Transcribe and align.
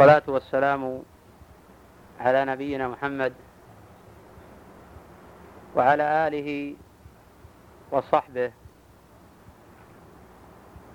والصلاة 0.00 0.22
والسلام 0.28 1.02
على 2.20 2.44
نبينا 2.44 2.88
محمد 2.88 3.32
وعلى 5.76 6.26
آله 6.28 6.76
وصحبه. 7.92 8.52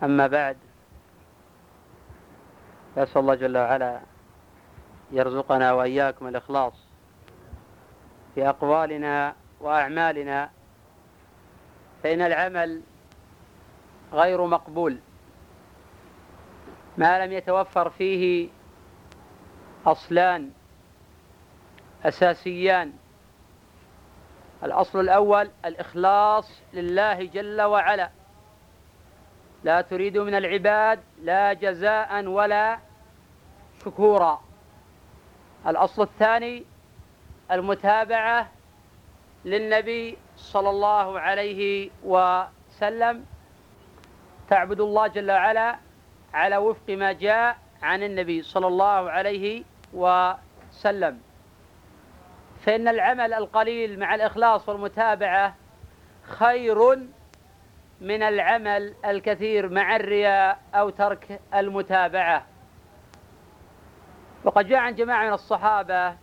أما 0.04 0.28
بعد 0.28 0.58
فأسأل 2.96 3.22
الله 3.22 3.36
جل 3.36 3.58
وعلا 3.58 4.02
يرزقنا 5.12 5.74
وإياكم 5.74 6.28
الإخلاص 6.28 6.74
في 8.36 8.50
أقوالنا 8.50 9.36
وأعمالنا 9.62 10.50
فإن 12.04 12.22
العمل 12.22 12.82
غير 14.14 14.46
مقبول 14.46 15.00
ما 16.98 17.26
لم 17.26 17.32
يتوفر 17.32 17.90
فيه 17.90 18.50
أصلان 19.86 20.52
أساسيان. 22.04 22.94
الأصل 24.64 25.00
الأول 25.00 25.50
الإخلاص 25.66 26.62
لله 26.74 27.24
جل 27.24 27.62
وعلا. 27.62 28.10
لا 29.64 29.82
تريد 29.82 30.18
من 30.18 30.36
العباد 30.36 31.00
لا 31.22 31.54
جزاء 31.54 32.26
ولا 32.26 32.80
شكورا. 33.86 34.42
الأصل 35.68 36.02
الثاني 36.02 36.64
المتابعة 37.52 38.52
للنبي 39.46 40.18
صلى 40.36 40.70
الله 40.70 41.20
عليه 41.20 41.90
وسلم. 42.04 43.26
تعبد 44.50 44.82
الله 44.82 45.08
جل 45.08 45.32
وعلا 45.32 45.80
على 46.34 46.58
وفق 46.58 46.90
ما 46.90 47.12
جاء 47.12 47.58
عن 47.82 48.04
النبي 48.04 48.42
صلى 48.42 48.68
الله 48.68 49.12
عليه 49.12 49.64
وسلم. 49.96 51.20
فإن 52.62 52.88
العمل 52.88 53.34
القليل 53.34 54.00
مع 54.00 54.16
الإخلاص 54.16 54.70
والمتابعة 54.70 55.56
خير 56.24 56.96
من 58.02 58.24
العمل 58.24 58.94
الكثير 59.06 59.70
مع 59.70 59.96
الرياء 59.96 60.60
أو 60.74 60.90
ترك 60.90 61.40
المتابعة. 61.54 62.46
وقد 64.44 64.68
جاء 64.68 64.80
عن 64.80 64.96
جماعة 64.96 65.28
من 65.28 65.34
الصحابة 65.34 66.16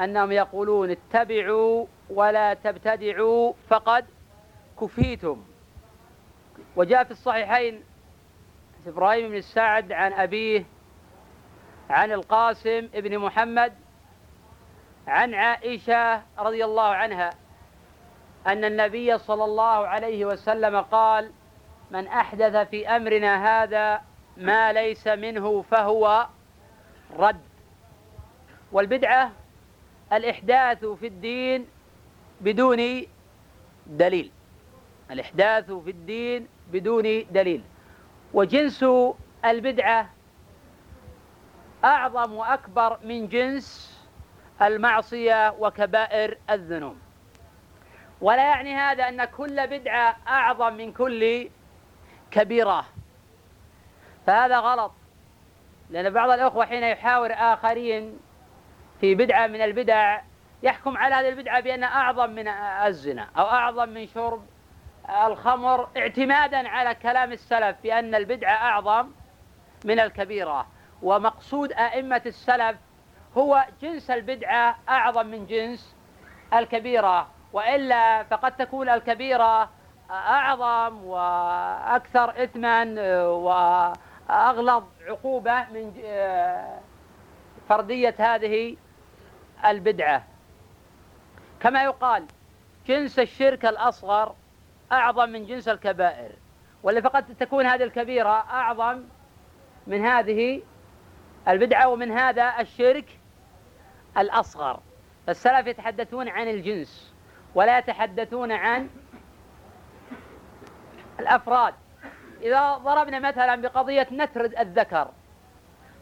أنهم 0.00 0.32
يقولون 0.32 0.90
اتبعوا 0.90 1.86
ولا 2.10 2.54
تبتدعوا 2.54 3.52
فقد 3.68 4.06
كفيتم. 4.80 5.44
وجاء 6.76 7.04
في 7.04 7.10
الصحيحين 7.10 7.84
إبراهيم 8.86 9.28
بن 9.28 9.36
السعد 9.36 9.92
عن 9.92 10.12
أبيه 10.12 10.64
عن 11.90 12.12
القاسم 12.12 12.86
بن 12.86 13.18
محمد 13.18 13.72
عن 15.06 15.34
عائشة 15.34 16.22
رضي 16.38 16.64
الله 16.64 16.82
عنها 16.82 17.30
أن 18.46 18.64
النبي 18.64 19.18
صلى 19.18 19.44
الله 19.44 19.86
عليه 19.86 20.24
وسلم 20.24 20.80
قال 20.80 21.30
من 21.90 22.06
أحدث 22.06 22.56
في 22.56 22.88
أمرنا 22.88 23.62
هذا 23.62 24.02
ما 24.36 24.72
ليس 24.72 25.06
منه 25.06 25.62
فهو 25.62 26.26
رد. 27.18 27.40
والبدعة 28.72 29.32
الإحداث 30.12 30.84
في 30.84 31.06
الدين 31.06 31.66
بدون 32.40 33.06
دليل. 33.86 34.30
الإحداث 35.10 35.72
في 35.72 35.90
الدين 35.90 36.48
بدون 36.72 37.26
دليل. 37.30 37.62
وجنس 38.34 38.84
البدعة 39.44 40.10
أعظم 41.86 42.32
وأكبر 42.32 42.98
من 43.04 43.28
جنس 43.28 43.96
المعصية 44.62 45.54
وكبائر 45.58 46.38
الذنوب. 46.50 46.96
ولا 48.20 48.42
يعني 48.42 48.74
هذا 48.74 49.08
أن 49.08 49.24
كل 49.24 49.66
بدعة 49.66 50.16
أعظم 50.28 50.74
من 50.74 50.92
كل 50.92 51.48
كبيرة. 52.30 52.84
فهذا 54.26 54.58
غلط. 54.58 54.92
لأن 55.90 56.10
بعض 56.10 56.30
الأخوة 56.30 56.66
حين 56.66 56.82
يحاور 56.82 57.32
آخرين 57.32 58.18
في 59.00 59.14
بدعة 59.14 59.46
من 59.46 59.60
البدع 59.60 60.20
يحكم 60.62 60.96
على 60.96 61.14
هذه 61.14 61.28
البدعة 61.28 61.60
بأنها 61.60 61.88
أعظم 61.88 62.30
من 62.30 62.48
الزنا 62.48 63.28
أو 63.38 63.44
أعظم 63.44 63.88
من 63.88 64.06
شرب 64.06 64.46
الخمر 65.26 65.88
اعتمادا 65.96 66.68
على 66.68 66.94
كلام 66.94 67.32
السلف 67.32 67.76
بأن 67.82 68.14
البدعة 68.14 68.52
أعظم 68.54 69.10
من 69.84 70.00
الكبيرة. 70.00 70.66
ومقصود 71.02 71.72
أئمة 71.72 72.22
السلف 72.26 72.76
هو 73.38 73.64
جنس 73.82 74.10
البدعة 74.10 74.78
أعظم 74.88 75.26
من 75.26 75.46
جنس 75.46 75.96
الكبيرة 76.54 77.28
وإلا 77.52 78.22
فقد 78.22 78.56
تكون 78.56 78.88
الكبيرة 78.88 79.70
أعظم 80.10 81.04
وأكثر 81.04 82.44
إثما 82.44 83.02
وأغلظ 83.26 84.84
عقوبة 85.06 85.64
من 85.64 85.92
فردية 87.68 88.14
هذه 88.18 88.76
البدعة. 89.64 90.24
كما 91.60 91.84
يقال 91.84 92.26
جنس 92.86 93.18
الشرك 93.18 93.64
الأصغر 93.66 94.34
أعظم 94.92 95.28
من 95.28 95.46
جنس 95.46 95.68
الكبائر 95.68 96.30
ولا 96.82 97.00
فقد 97.00 97.36
تكون 97.40 97.66
هذه 97.66 97.82
الكبيرة 97.82 98.30
أعظم 98.50 99.02
من 99.86 100.04
هذه 100.06 100.62
البدعة 101.48 101.88
ومن 101.88 102.12
هذا 102.12 102.60
الشرك 102.60 103.18
الأصغر. 104.18 104.80
فالسلف 105.26 105.66
يتحدثون 105.66 106.28
عن 106.28 106.48
الجنس 106.48 107.14
ولا 107.54 107.78
يتحدثون 107.78 108.52
عن 108.52 108.88
الأفراد. 111.20 111.74
إذا 112.42 112.76
ضربنا 112.76 113.18
مثلا 113.18 113.56
بقضية 113.56 114.06
نتر 114.12 114.44
الذكر 114.44 115.10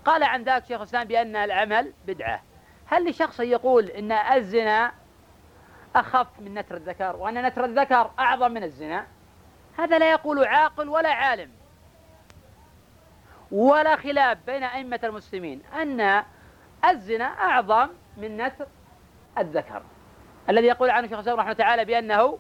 قال 0.05 0.23
عن 0.23 0.43
ذاك 0.43 0.65
شيخ 0.65 0.81
الإسلام 0.81 1.05
بأن 1.05 1.37
العمل 1.37 1.93
بدعة. 2.07 2.43
هل 2.87 3.11
لشخص 3.11 3.41
يقول 3.41 3.85
أن 3.85 4.13
الزنا 4.13 4.93
أخف 5.97 6.41
من 6.41 6.55
نتر 6.55 6.77
الذكر 6.77 7.17
وأن 7.17 7.47
نتر 7.47 7.65
الذكر 7.65 8.11
أعظم 8.19 8.51
من 8.51 8.63
الزنا؟ 8.63 9.07
هذا 9.79 9.99
لا 9.99 10.11
يقول 10.11 10.45
عاقل 10.45 10.89
ولا 10.89 11.09
عالم. 11.09 11.51
ولا 13.55 13.97
خلاف 13.97 14.39
بين 14.47 14.63
أئمة 14.63 15.01
المسلمين 15.05 15.63
أن 15.75 16.23
الزنا 16.91 17.25
أعظم 17.25 17.89
من 18.17 18.37
نتر 18.37 18.67
الذكر. 19.39 19.83
الذي 20.49 20.67
يقول 20.67 20.91
عنه 20.91 21.07
شيخ 21.07 21.15
الإسلام 21.15 21.41
رحمه 21.41 21.53
تعالى 21.53 21.85
بأنه 21.85 22.39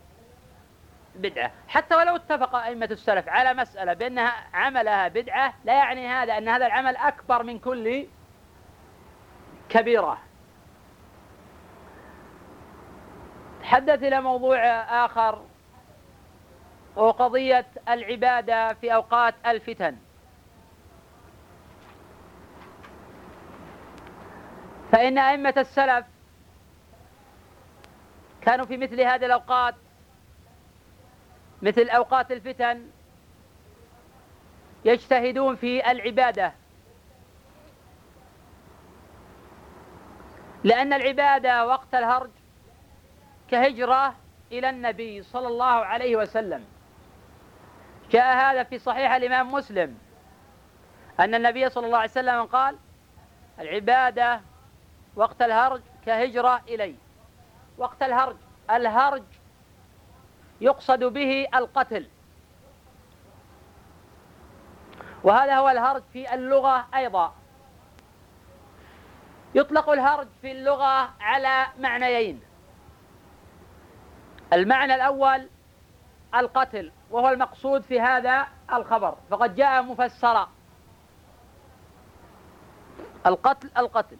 بدعة. 1.14 1.50
حتى 1.68 1.94
ولو 1.96 2.16
اتفق 2.16 2.54
أئمة 2.54 2.88
السلف 2.90 3.28
على 3.28 3.54
مسألة 3.54 3.92
بأنها 3.92 4.32
عملها 4.54 5.08
بدعة 5.08 5.54
لا 5.64 5.72
يعني 5.72 6.08
هذا 6.08 6.38
أن 6.38 6.48
هذا 6.48 6.66
العمل 6.66 6.96
أكبر 6.96 7.42
من 7.42 7.58
كل 7.58 8.06
كبيرة. 9.68 10.18
تحدث 13.62 14.02
إلى 14.02 14.20
موضوع 14.20 14.58
آخر 15.04 15.42
وقضية 16.96 17.66
العبادة 17.88 18.74
في 18.74 18.94
أوقات 18.94 19.34
الفتن. 19.46 19.96
فإن 24.94 25.18
أئمة 25.18 25.54
السلف 25.56 26.06
كانوا 28.40 28.66
في 28.66 28.76
مثل 28.76 29.00
هذه 29.00 29.26
الأوقات 29.26 29.74
مثل 31.62 31.88
أوقات 31.88 32.32
الفتن 32.32 32.90
يجتهدون 34.84 35.56
في 35.56 35.90
العبادة. 35.90 36.52
لأن 40.64 40.92
العبادة 40.92 41.66
وقت 41.66 41.94
الهرج 41.94 42.30
كهجرة 43.50 44.14
إلى 44.52 44.70
النبي 44.70 45.22
صلى 45.22 45.46
الله 45.46 45.64
عليه 45.64 46.16
وسلم. 46.16 46.64
جاء 48.10 48.36
هذا 48.36 48.62
في 48.62 48.78
صحيح 48.78 49.12
الإمام 49.12 49.52
مسلم 49.52 49.98
أن 51.20 51.34
النبي 51.34 51.68
صلى 51.68 51.86
الله 51.86 51.98
عليه 51.98 52.10
وسلم 52.10 52.44
قال 52.44 52.76
العبادة 53.58 54.40
وقت 55.16 55.42
الهرج 55.42 55.82
كهجرة 56.06 56.62
إلي. 56.68 56.94
وقت 57.78 58.02
الهرج 58.02 58.36
الهرج 58.70 59.22
يقصد 60.60 61.04
به 61.04 61.46
القتل. 61.54 62.08
وهذا 65.24 65.56
هو 65.58 65.68
الهرج 65.68 66.02
في 66.12 66.34
اللغة 66.34 66.86
أيضا. 66.94 67.34
يطلق 69.54 69.90
الهرج 69.90 70.28
في 70.42 70.52
اللغة 70.52 71.10
على 71.20 71.66
معنيين. 71.78 72.42
المعنى 74.52 74.94
الأول 74.94 75.48
القتل 76.34 76.92
وهو 77.10 77.28
المقصود 77.28 77.82
في 77.82 78.00
هذا 78.00 78.48
الخبر. 78.72 79.16
فقد 79.30 79.54
جاء 79.54 79.82
مفسرا. 79.82 80.48
القتل 83.26 83.70
القتل. 83.78 84.16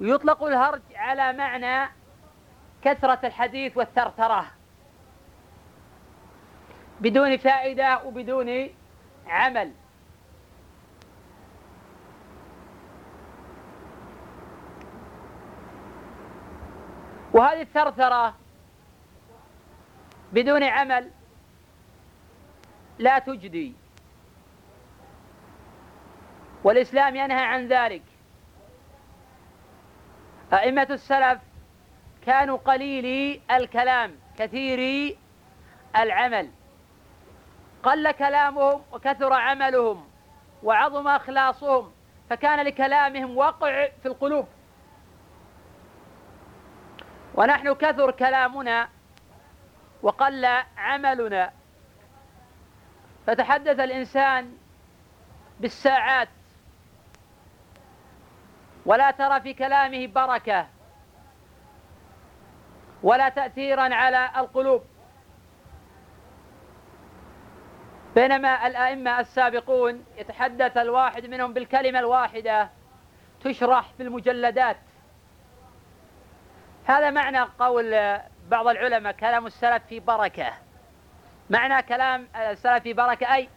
ويطلق 0.00 0.42
الهرج 0.42 0.82
على 0.94 1.32
معنى 1.32 1.90
كثرة 2.82 3.26
الحديث 3.26 3.76
والثرثرة. 3.76 4.46
بدون 7.00 7.36
فائدة 7.36 8.04
وبدون 8.04 8.70
عمل. 9.26 9.72
وهذه 17.32 17.62
الثرثرة 17.62 18.34
بدون 20.32 20.62
عمل 20.62 21.10
لا 22.98 23.18
تجدي. 23.18 23.74
والإسلام 26.64 27.16
ينهى 27.16 27.44
عن 27.44 27.68
ذلك. 27.68 28.02
أئمة 30.52 30.86
السلف 30.90 31.40
كانوا 32.26 32.56
قليلي 32.56 33.40
الكلام 33.50 34.16
كثيري 34.38 35.18
العمل. 35.96 36.50
قل 37.82 38.10
كلامهم 38.10 38.82
وكثر 38.92 39.32
عملهم 39.32 40.08
وعظم 40.62 41.08
أخلاصهم 41.08 41.92
فكان 42.30 42.60
لكلامهم 42.66 43.36
وقع 43.36 43.88
في 44.02 44.08
القلوب. 44.08 44.48
ونحن 47.34 47.74
كثر 47.74 48.10
كلامنا 48.10 48.88
وقل 50.02 50.46
عملنا. 50.76 51.52
فتحدث 53.26 53.80
الإنسان 53.80 54.56
بالساعات 55.60 56.28
ولا 58.88 59.10
ترى 59.10 59.40
في 59.40 59.54
كلامه 59.54 60.06
بركة 60.06 60.66
ولا 63.02 63.28
تاثيرا 63.28 63.94
على 63.94 64.30
القلوب. 64.36 64.84
بينما 68.14 68.66
الأئمة 68.66 69.20
السابقون 69.20 70.04
يتحدث 70.16 70.76
الواحد 70.76 71.26
منهم 71.26 71.52
بالكلمة 71.52 71.98
الواحدة 71.98 72.70
تشرح 73.40 73.92
في 73.96 74.02
المجلدات. 74.02 74.76
هذا 76.86 77.10
معنى 77.10 77.40
قول 77.40 78.18
بعض 78.48 78.68
العلماء 78.68 79.12
كلام 79.12 79.46
السلف 79.46 79.82
في 79.86 80.00
بركة. 80.00 80.52
معنى 81.50 81.82
كلام 81.82 82.28
السلف 82.36 82.82
في 82.82 82.92
بركة 82.92 83.34
أي 83.34 83.48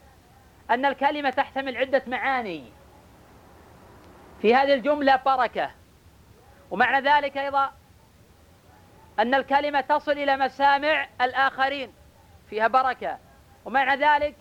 أن 0.72 0.86
الكلمة 0.86 1.30
تحتمل 1.30 1.78
عدة 1.78 2.04
معاني. 2.07 2.81
في 4.42 4.56
هذه 4.56 4.74
الجملة 4.74 5.16
بركة. 5.16 5.72
ومعنى 6.72 7.10
ذلك 7.10 7.38
أيضا 7.38 7.74
أن 9.20 9.34
الكلمة 9.36 9.82
تصل 9.82 10.12
إلى 10.12 10.38
مسامع 10.38 11.08
الآخرين 11.22 11.94
فيها 12.50 12.68
بركة. 12.68 13.18
ومعنى 13.66 14.06
ذلك 14.06 14.36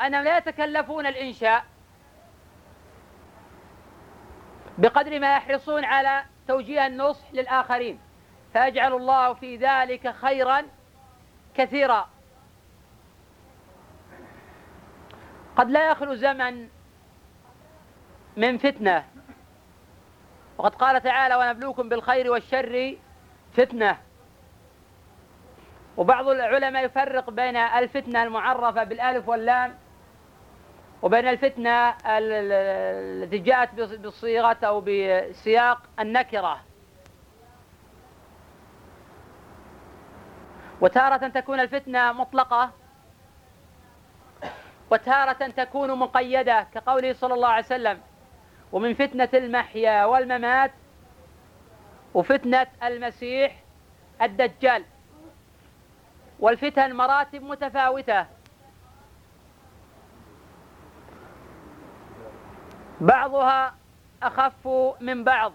أنهم 0.00 0.24
لا 0.24 0.38
يتكلفون 0.38 1.06
الإنشاء 1.06 1.64
بقدر 4.78 5.20
ما 5.20 5.36
يحرصون 5.36 5.84
على 5.84 6.24
توجيه 6.48 6.86
النصح 6.86 7.32
للآخرين. 7.32 8.00
فيجعل 8.52 8.92
الله 8.92 9.34
في 9.34 9.56
ذلك 9.56 10.14
خيرا 10.14 10.62
كثيرا. 11.54 12.08
قد 15.56 15.70
لا 15.70 15.90
يخلو 15.90 16.14
زمن 16.14 16.68
من 18.36 18.58
فتنة 18.58 19.04
وقد 20.58 20.74
قال 20.74 21.02
تعالى 21.02 21.36
ونبلوكم 21.36 21.88
بالخير 21.88 22.30
والشر 22.30 22.96
فتنة. 23.52 23.98
وبعض 25.96 26.28
العلماء 26.28 26.84
يفرق 26.84 27.30
بين 27.30 27.56
الفتنة 27.56 28.22
المعرفة 28.22 28.84
بالألف 28.84 29.28
واللام 29.28 29.78
وبين 31.02 31.28
الفتنة 31.28 31.94
التي 32.06 33.38
جاءت 33.38 33.74
بصيغة 33.74 34.58
أو 34.64 34.80
بسياق 34.80 35.82
النكرة. 36.00 36.60
وتارة 40.80 41.28
تكون 41.28 41.60
الفتنة 41.60 42.12
مطلقة 42.12 42.70
وتارة 44.90 45.32
تكون 45.32 45.98
مقيدة 45.98 46.66
كقوله 46.74 47.12
صلى 47.12 47.34
الله 47.34 47.48
عليه 47.48 47.64
وسلم 47.64 48.00
ومن 48.72 48.94
فتنة 48.94 49.28
المحيا 49.34 50.04
والممات 50.04 50.72
وفتنة 52.14 52.66
المسيح 52.82 53.62
الدجال. 54.22 54.84
والفتن 56.40 56.92
مراتب 56.92 57.42
متفاوتة. 57.42 58.26
بعضها 63.00 63.74
أخف 64.22 64.68
من 65.00 65.24
بعض. 65.24 65.52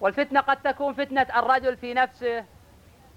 والفتنة 0.00 0.40
قد 0.40 0.62
تكون 0.62 0.94
فتنة 0.94 1.26
الرجل 1.36 1.76
في 1.76 1.94
نفسه 1.94 2.44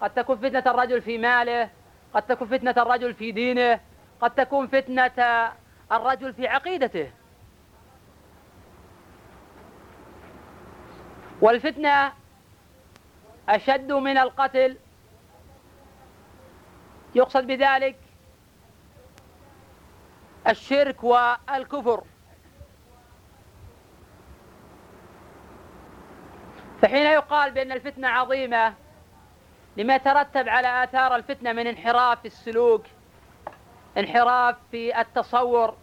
قد 0.01 0.13
تكون 0.13 0.37
فتنة 0.37 0.63
الرجل 0.67 1.01
في 1.01 1.17
ماله 1.17 1.69
قد 2.13 2.21
تكون 2.21 2.47
فتنة 2.47 2.75
الرجل 2.77 3.13
في 3.13 3.31
دينه 3.31 3.79
قد 4.21 4.31
تكون 4.31 4.67
فتنة 4.67 5.51
الرجل 5.91 6.33
في 6.33 6.47
عقيدته. 6.47 7.11
والفتنة 11.41 12.13
أشد 13.49 13.91
من 13.91 14.17
القتل. 14.17 14.77
يقصد 17.15 17.47
بذلك 17.47 17.95
الشرك 20.47 21.03
والكفر. 21.03 22.03
فحين 26.81 27.05
يقال 27.05 27.51
بأن 27.51 27.71
الفتنة 27.71 28.07
عظيمة 28.07 28.73
لما 29.77 29.95
يترتب 29.95 30.49
على 30.49 30.83
آثار 30.83 31.15
الفتنة 31.15 31.53
من 31.53 31.67
انحراف 31.67 32.19
في 32.19 32.25
السلوك 32.25 32.85
انحراف 33.97 34.55
في 34.71 35.01
التصور 35.01 35.77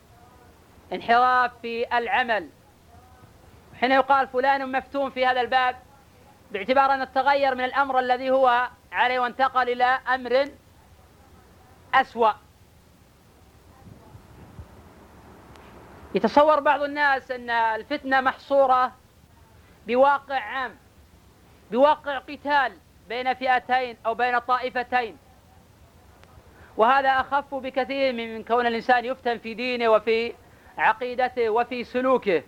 انحراف 0.92 1.52
في 1.62 1.98
العمل 1.98 2.48
حين 3.80 3.92
يقال 3.92 4.28
فلان 4.28 4.72
مفتون 4.72 5.10
في 5.10 5.26
هذا 5.26 5.40
الباب 5.40 5.76
باعتبار 6.50 6.94
أن 6.94 7.12
تغير 7.12 7.54
من 7.54 7.64
الأمر 7.64 7.98
الذي 7.98 8.30
هو 8.30 8.68
عليه 8.92 9.20
وانتقل 9.20 9.68
إلى 9.68 9.84
أمر 9.84 10.48
أسوأ. 11.94 12.32
يتصور 16.14 16.60
بعض 16.60 16.82
الناس 16.82 17.30
أن 17.30 17.50
الفتنة 17.50 18.20
محصورة 18.20 18.92
بواقع 19.86 20.40
عام 20.40 20.76
بواقع 21.70 22.18
قتال 22.18 22.72
بين 23.08 23.34
فئتين 23.34 23.96
أو 24.06 24.14
بين 24.14 24.38
طائفتين. 24.38 25.18
وهذا 26.76 27.08
أخف 27.08 27.54
بكثير 27.54 28.12
من 28.12 28.44
كون 28.44 28.66
الإنسان 28.66 29.04
يفتن 29.04 29.38
في 29.38 29.54
دينه 29.54 29.88
وفي 29.88 30.34
عقيدته 30.78 31.50
وفي 31.50 31.84
سلوكه. 31.84 32.42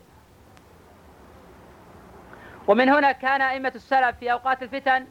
ومن 2.71 2.89
هنا 2.89 3.13
كان 3.13 3.43
أئمة 3.43 3.73
السلف 3.75 4.17
في 4.17 4.33
أوقات 4.33 4.63
الفتن 4.63 5.07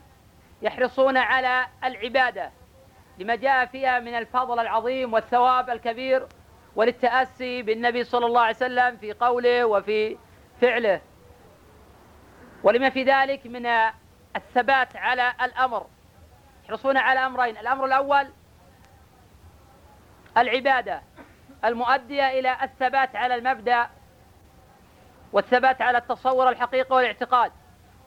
يحرصون 0.61 1.17
على 1.17 1.67
العبادة 1.83 2.51
لما 3.17 3.35
جاء 3.35 3.65
فيها 3.65 3.99
من 3.99 4.15
الفضل 4.15 4.59
العظيم 4.59 5.13
والثواب 5.13 5.69
الكبير 5.69 6.27
وللتأسي 6.75 7.61
بالنبي 7.61 8.03
صلى 8.03 8.25
الله 8.25 8.41
عليه 8.41 8.55
وسلم 8.55 8.97
في 8.97 9.13
قوله 9.13 9.65
وفي 9.65 10.17
فعله. 10.61 11.01
ولما 12.63 12.89
في 12.89 13.03
ذلك 13.03 13.45
من 13.45 13.65
الثبات 14.35 14.95
على 14.95 15.33
الأمر 15.41 15.87
يحرصون 16.65 16.97
على 16.97 17.19
أمرين. 17.19 17.57
الأمر 17.57 17.85
الأول 17.85 18.27
العبادة 20.37 21.01
المؤدية 21.65 22.39
إلى 22.39 22.57
الثبات 22.63 23.15
على 23.15 23.35
المبدأ 23.35 23.89
والثبات 25.33 25.81
على 25.81 25.97
التصور 25.97 26.49
الحقيقي 26.49 26.95
والاعتقاد. 26.95 27.51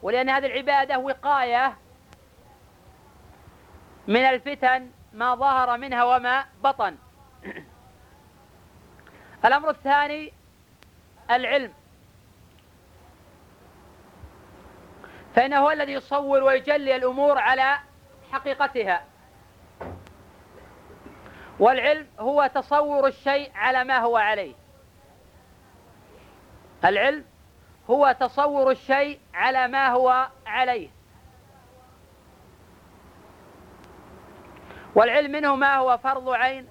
ولأن 0.03 0.29
هذه 0.29 0.47
العبادة 0.47 0.99
وقاية 0.99 1.77
من 4.09 4.21
الفتن 4.21 4.91
ما 5.13 5.35
ظهر 5.35 5.79
منها 5.79 6.05
وما 6.05 6.45
بطن. 6.65 6.97
الأمر 9.45 9.71
الثاني 9.71 10.33
العلم. 11.31 11.73
فإنه 15.35 15.59
هو 15.59 15.71
الذي 15.71 15.93
يصور 15.93 16.43
ويجلي 16.43 16.97
الأمور 16.97 17.39
على 17.39 17.79
حقيقتها. 18.33 19.05
والعلم 21.59 22.07
هو 22.19 22.51
تصور 22.55 23.07
الشيء 23.07 23.51
على 23.55 23.85
ما 23.85 23.99
هو 23.99 24.17
عليه. 24.17 24.62
العلم 26.85 27.25
هو 27.91 28.17
تصور 28.21 28.71
الشيء 28.71 29.21
على 29.35 29.69
ما 29.69 29.89
هو 29.89 30.29
عليه. 30.47 30.89
والعلم 34.95 35.33
منه 35.33 35.57
ما 35.57 35.77
هو 35.77 35.99
فرض 35.99 36.29
عين 36.29 36.69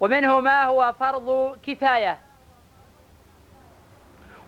ومنه 0.00 0.40
ما 0.40 0.64
هو 0.64 0.94
فرض 1.00 1.58
كفاية. 1.62 2.18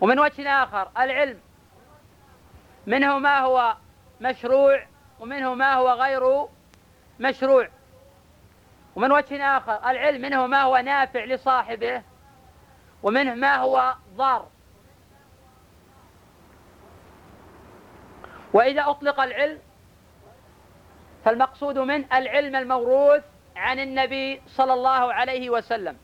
ومن 0.00 0.18
وجه 0.18 0.48
آخر 0.62 0.90
العلم 0.98 1.40
منه 2.86 3.18
ما 3.18 3.40
هو 3.40 3.76
مشروع 4.20 4.86
ومنه 5.20 5.54
ما 5.54 5.74
هو 5.74 5.90
غير 5.90 6.46
مشروع. 7.20 7.68
ومن 8.96 9.12
وجه 9.12 9.56
آخر 9.56 9.90
العلم 9.90 10.22
منه 10.22 10.46
ما 10.46 10.62
هو 10.62 10.76
نافع 10.76 11.24
لصاحبه. 11.24 12.02
ومنه 13.02 13.34
ما 13.34 13.56
هو 13.56 13.94
ضار. 14.14 14.48
وإذا 18.52 18.90
أطلق 18.90 19.20
العلم 19.20 19.58
فالمقصود 21.24 21.78
منه 21.78 22.06
العلم 22.12 22.56
الموروث 22.56 23.24
عن 23.56 23.78
النبي 23.78 24.42
صلى 24.46 24.72
الله 24.72 25.14
عليه 25.14 25.50
وسلم. 25.50 25.96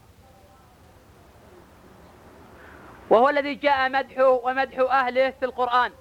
وهو 3.11 3.29
الذي 3.29 3.55
جاء 3.55 3.91
مدحه 3.91 4.29
ومدح 4.29 4.79
أهله 4.79 5.31
في 5.31 5.45
القرآن. 5.45 5.93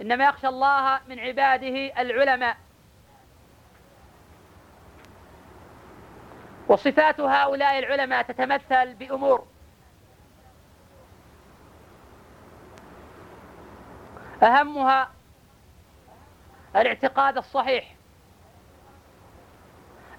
إنما 0.00 0.24
يخشى 0.24 0.48
الله 0.48 1.00
من 1.08 1.18
عباده 1.18 2.00
العلماء. 2.02 2.56
وصفات 6.68 7.20
هؤلاء 7.20 7.78
العلماء 7.78 8.22
تتمثل 8.22 8.94
بأمور. 8.94 9.51
أهمها 14.42 15.10
الاعتقاد 16.76 17.36
الصحيح 17.36 17.94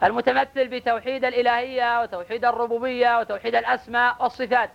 المتمثل 0.04 0.68
بتوحيد 0.68 1.26
الإلهية 1.26 2.02
وتوحيد 2.02 2.46
الربوبية 2.46 3.20
وتوحيد 3.20 3.56
الأسماء 3.56 4.24
والصفات. 4.24 4.70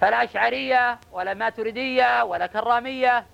فلا 0.00 0.24
أشعرية 0.24 0.98
ولا 1.12 1.34
ماتريدية 1.34 2.24
ولا 2.24 2.46
كرامية 2.46 3.26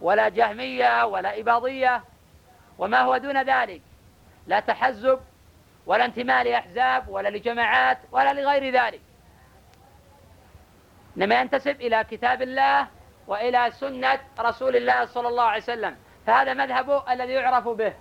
ولا 0.00 0.28
جهمية 0.28 1.04
ولا 1.06 1.40
إباضية 1.40 2.04
وما 2.78 3.00
هو 3.00 3.16
دون 3.16 3.42
ذلك 3.42 3.82
لا 4.46 4.60
تحزب 4.60 5.20
ولا 5.86 6.04
انتماء 6.04 6.44
لأحزاب 6.44 7.08
ولا 7.08 7.28
لجماعات 7.28 7.98
ولا 8.12 8.32
لغير 8.32 8.74
ذلك. 8.74 9.00
إنما 11.16 11.40
ينتسب 11.40 11.80
إلى 11.80 12.04
كتاب 12.10 12.42
الله 12.42 12.88
وإلى 13.28 13.70
سنة 13.70 14.20
رسول 14.40 14.76
الله 14.76 15.06
صلى 15.06 15.28
الله 15.28 15.42
عليه 15.42 15.62
وسلم. 15.62 15.96
فهذا 16.26 16.54
مذهبه 16.54 17.12
الذي 17.12 17.32
يعرف 17.32 17.68
به. 17.68 17.92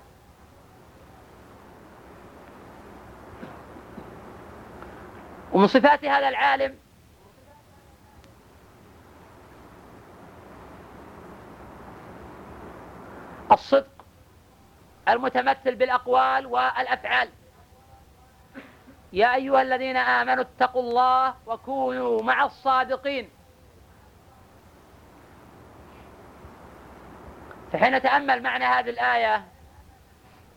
ومن 5.51 5.67
صفات 5.67 6.05
هذا 6.05 6.29
العالم 6.29 6.75
الصدق 13.51 14.05
المتمثل 15.07 15.75
بالأقوال 15.75 16.45
والأفعال. 16.45 17.29
يا 19.13 19.35
أيها 19.35 19.61
الذين 19.61 19.97
آمنوا 19.97 20.43
اتقوا 20.43 20.81
الله 20.81 21.35
وكونوا 21.45 22.23
مع 22.23 22.45
الصادقين. 22.45 23.36
فحين 27.71 27.95
نتأمل 27.95 28.43
معنى 28.43 28.65
هذه 28.65 28.89
الآية. 28.89 29.45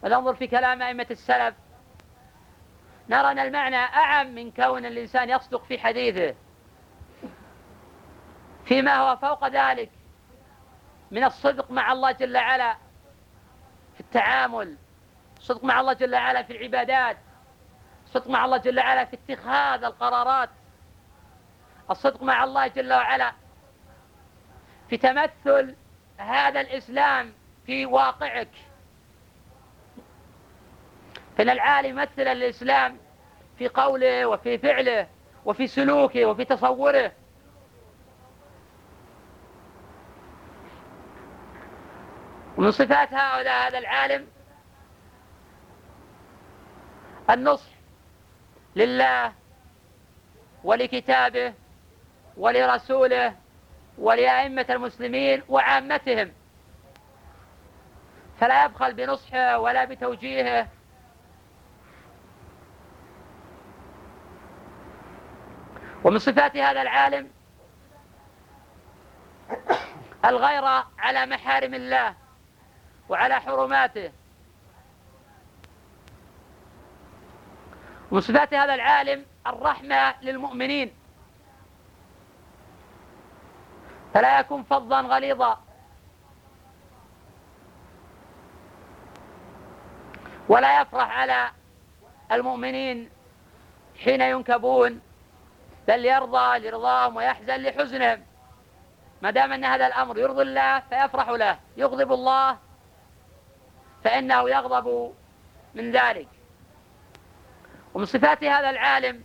وننظر 0.02 0.34
في 0.34 0.46
كلام 0.46 0.82
أئمة 0.82 1.06
السلف. 1.10 1.54
نرى 3.08 3.30
أن 3.30 3.38
المعنى 3.38 3.76
أعم 3.76 4.34
من 4.34 4.50
كون 4.50 4.86
الإنسان 4.86 5.30
يصدق 5.30 5.64
في 5.64 5.78
حديثه. 5.78 6.34
فيما 8.64 8.96
هو 8.96 9.16
فوق 9.16 9.48
ذلك. 9.48 9.90
من 11.10 11.24
الصدق 11.24 11.70
مع 11.70 11.92
الله 11.92 12.12
جل 12.12 12.36
وعلا 12.36 12.76
في 13.94 14.00
التعامل. 14.00 14.76
الصدق 15.38 15.64
مع 15.64 15.80
الله 15.80 15.92
جل 15.92 16.14
وعلا 16.14 16.42
في 16.42 16.52
العبادات. 16.52 17.16
الصدق 18.06 18.30
مع 18.30 18.44
الله 18.44 18.56
جل 18.56 18.78
وعلا 18.78 19.04
في 19.04 19.16
اتخاذ 19.16 19.84
القرارات. 19.84 20.50
الصدق 21.90 22.22
مع 22.22 22.44
الله 22.44 22.66
جل 22.66 22.92
وعلا 22.92 23.32
في 24.88 24.96
تمثل 24.96 25.76
هذا 26.20 26.60
الإسلام 26.60 27.32
في 27.66 27.86
واقعك. 27.86 28.48
فإن 31.38 31.50
العالم 31.50 31.88
يمثل 31.98 32.22
الإسلام 32.22 32.98
في 33.58 33.68
قوله 33.68 34.26
وفي 34.26 34.58
فعله 34.58 35.06
وفي 35.44 35.66
سلوكه 35.66 36.24
وفي 36.26 36.44
تصوره. 36.44 37.12
ومن 42.56 42.70
صفات 42.70 43.14
هؤلاء 43.14 43.68
هذا 43.68 43.78
العالم 43.78 44.26
النصح 47.30 47.70
لله 48.76 49.32
ولكتابه 50.64 51.54
ولرسوله 52.36 53.36
ولأئمة 54.00 54.66
المسلمين 54.70 55.42
وعامتهم. 55.48 56.32
فلا 58.40 58.64
يبخل 58.64 58.94
بنصحه 58.94 59.58
ولا 59.58 59.84
بتوجيهه. 59.84 60.68
ومن 66.04 66.18
صفات 66.18 66.56
هذا 66.56 66.82
العالم 66.82 67.30
الغيرة 70.24 70.90
على 70.98 71.26
محارم 71.26 71.74
الله 71.74 72.14
وعلى 73.08 73.34
حرماته. 73.40 74.12
ومن 78.10 78.20
صفات 78.20 78.54
هذا 78.54 78.74
العالم 78.74 79.26
الرحمة 79.46 80.14
للمؤمنين. 80.22 80.99
فلا 84.14 84.40
يكون 84.40 84.62
فظا 84.62 85.00
غليظا. 85.00 85.60
ولا 90.48 90.80
يفرح 90.80 91.18
على 91.18 91.50
المؤمنين 92.32 93.10
حين 94.04 94.20
ينكبون 94.20 95.00
بل 95.88 96.04
يرضى 96.04 96.58
لرضاهم 96.58 97.16
ويحزن 97.16 97.56
لحزنهم. 97.56 98.22
ما 99.22 99.30
دام 99.30 99.52
أن 99.52 99.64
هذا 99.64 99.86
الأمر 99.86 100.18
يرضي 100.18 100.42
الله 100.42 100.80
فيفرح 100.80 101.28
له 101.28 101.58
يغضب 101.76 102.12
الله 102.12 102.58
فإنه 104.04 104.50
يغضب 104.50 105.14
من 105.74 105.92
ذلك. 105.92 106.28
ومن 107.94 108.04
صفات 108.04 108.44
هذا 108.44 108.70
العالم 108.70 109.24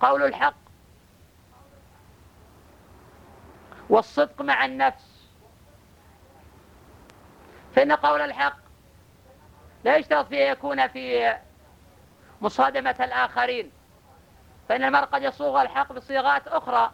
قول 0.00 0.22
الحق 0.22 0.63
والصدق 3.88 4.42
مع 4.42 4.64
النفس. 4.64 5.30
فإن 7.76 7.92
قول 7.92 8.20
الحق 8.20 8.56
لا 9.84 9.96
يشترط 9.96 10.28
فيه 10.28 10.50
يكون 10.50 10.88
في 10.88 11.34
مصادمة 12.40 12.96
الآخرين 13.00 13.72
فإن 14.68 14.84
المرء 14.84 15.04
قد 15.04 15.22
يصوغ 15.22 15.62
الحق 15.62 15.92
بصيغات 15.92 16.48
أخرى. 16.48 16.92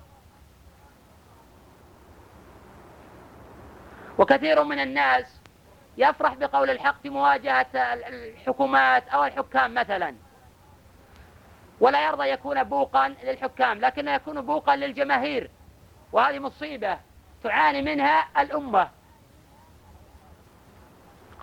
وكثير 4.19 4.65
من 4.65 4.79
الناس 4.79 5.41
يفرح 5.99 6.35
بقول 6.35 6.71
الحق 6.71 7.03
في 7.03 7.11
مواجهة 7.11 7.67
الحكومات 7.75 9.09
أو 9.09 9.25
الحكام 9.25 9.75
مثلا. 9.75 10.15
ولا 11.81 12.07
يرضى 12.07 12.29
يكون 12.29 12.65
بوقا 12.65 13.09
للحكام 13.09 13.79
لكن 13.79 14.09
يكون 14.09 14.41
بوقا 14.41 14.77
للجماهير. 14.77 15.51
وهذه 16.13 16.39
مصيبة 16.39 16.99
تعاني 17.43 17.83
منها 17.83 18.43
الأمة. 18.43 18.89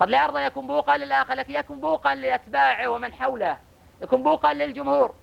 قد 0.00 0.10
لا 0.10 0.24
يرضى 0.24 0.40
يكون 0.42 0.66
بوقا 0.66 0.96
للآخر 0.96 1.34
لكن 1.34 1.54
يكون 1.54 1.80
بوقا 1.80 2.14
لأتباعه 2.14 2.88
ومن 2.88 3.14
حوله 3.14 3.58
يكون 4.02 4.22
بوقا 4.22 4.54
للجمهور. 4.54 5.14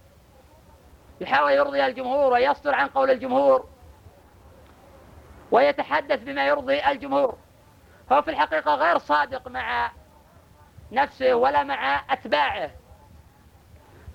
يحاول 1.22 1.52
يرضي 1.52 1.86
الجمهور 1.86 2.34
ويصدر 2.34 2.76
عن 2.76 2.88
قول 2.88 3.12
الجمهور 3.12 3.70
ويتحدث 5.52 6.24
بما 6.24 6.48
يرضي 6.48 6.86
الجمهور. 6.86 7.38
هو 8.12 8.22
في 8.22 8.32
الحقيقة 8.32 8.76
غير 8.76 8.98
صادق 8.98 9.48
مع 9.48 9.92
نفسه 10.92 11.34
ولا 11.34 11.64
مع 11.64 12.04
أتباعه. 12.10 12.72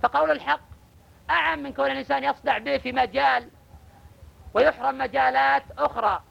فقول 0.03 0.31
الحق 0.31 0.61
أعم 1.31 1.63
من 1.63 1.73
كون 1.73 1.91
الإنسان 1.91 2.25
يصدع 2.25 2.59
به 2.59 2.79
في 2.79 2.93
مجال 2.93 3.51
ويحرم 4.55 4.99
مجالات 4.99 5.63
أخرى. 5.79 6.23